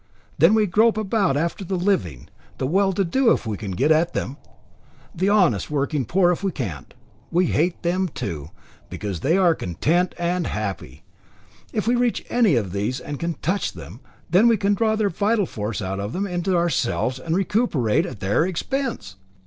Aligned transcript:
Then 0.39 0.55
we 0.55 0.65
grope 0.65 0.97
about 0.97 1.37
after 1.37 1.63
the 1.63 1.75
living. 1.77 2.27
The 2.57 2.65
well 2.65 2.91
to 2.91 3.05
do 3.05 3.31
if 3.31 3.45
we 3.45 3.55
can 3.55 3.69
get 3.69 3.91
at 3.91 4.13
them 4.15 4.37
the 5.13 5.29
honest 5.29 5.69
working 5.69 6.05
poor 6.05 6.31
if 6.31 6.41
we 6.43 6.51
can't 6.51 6.95
we 7.29 7.45
hate 7.51 7.83
them 7.83 8.07
too, 8.07 8.49
because 8.89 9.19
they 9.19 9.37
are 9.37 9.53
content 9.53 10.15
and 10.17 10.47
happy. 10.47 11.03
If 11.71 11.85
we 11.87 11.93
reach 11.95 12.25
any 12.31 12.55
of 12.55 12.71
these, 12.71 12.99
and 12.99 13.19
can 13.19 13.35
touch 13.43 13.73
them, 13.73 13.99
then 14.27 14.47
we 14.47 14.57
can 14.57 14.73
draw 14.73 14.95
their 14.95 15.11
vital 15.11 15.45
force 15.45 15.83
out 15.83 15.99
of 15.99 16.13
them 16.13 16.25
into 16.25 16.57
ourselves, 16.57 17.19
and 17.19 17.35
recuperate 17.35 18.07
at 18.07 18.21
their 18.21 18.43
expense. 18.43 19.17